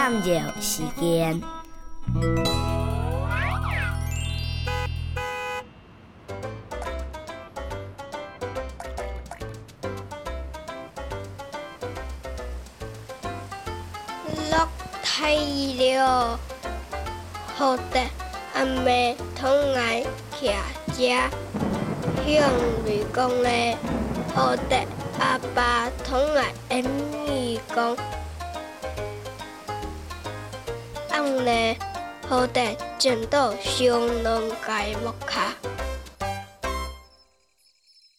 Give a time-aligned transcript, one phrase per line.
[0.00, 0.32] 念旧
[0.62, 1.38] 时间。
[14.50, 14.68] 落
[15.02, 16.38] 太了，
[17.54, 18.00] 好得
[18.54, 20.02] 阿妹同来
[20.40, 20.54] 徛
[20.96, 21.02] 遮，
[22.26, 22.50] 向
[22.84, 23.76] 瑞讲咧，
[24.34, 24.86] 好得
[25.18, 26.84] 阿爸同来演
[27.26, 27.94] 义讲，
[31.20, 31.76] 按咧
[32.26, 35.54] 好得见到上两界木卡。